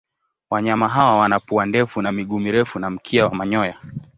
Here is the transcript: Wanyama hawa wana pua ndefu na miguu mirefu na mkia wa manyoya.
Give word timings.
Wanyama 0.49 0.87
hawa 0.87 1.15
wana 1.17 1.39
pua 1.39 1.65
ndefu 1.65 2.01
na 2.01 2.11
miguu 2.11 2.39
mirefu 2.39 2.79
na 2.79 2.89
mkia 2.89 3.25
wa 3.25 3.35
manyoya. 3.35 3.77